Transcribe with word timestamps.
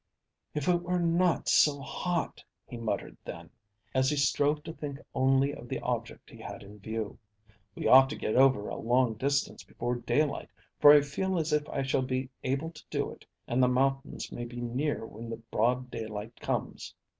"If 0.55 0.67
it 0.67 0.81
were 0.81 0.97
not 0.99 1.47
so 1.47 1.79
hot!" 1.79 2.43
he 2.65 2.75
muttered 2.75 3.17
then, 3.23 3.51
as 3.93 4.09
he 4.09 4.15
strove 4.15 4.63
to 4.63 4.73
think 4.73 4.97
only 5.13 5.53
of 5.53 5.69
the 5.69 5.79
object 5.81 6.31
he 6.31 6.39
had 6.39 6.63
in 6.63 6.79
view. 6.79 7.19
"We 7.75 7.85
ought 7.85 8.09
to 8.09 8.15
get 8.15 8.35
over 8.35 8.67
a 8.67 8.77
long 8.77 9.13
distance 9.13 9.61
before 9.63 9.93
daylight, 9.97 10.49
for 10.79 10.91
I 10.91 11.01
feel 11.01 11.37
as 11.37 11.53
if 11.53 11.69
I 11.69 11.83
shall 11.83 12.01
be 12.01 12.31
able 12.43 12.71
to 12.71 12.81
do 12.89 13.11
it, 13.11 13.27
and 13.47 13.61
the 13.61 13.67
mountains 13.67 14.31
may 14.31 14.45
be 14.45 14.59
near 14.59 15.05
when 15.05 15.29
the 15.29 15.37
broad 15.37 15.91
daylight 15.91 16.39
comes." 16.39 16.95